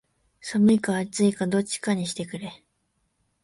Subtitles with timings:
[0.39, 2.63] 寒いか暑いかどっちかにしてくれ